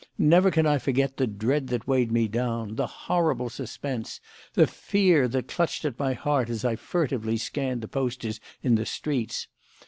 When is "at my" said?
5.85-6.13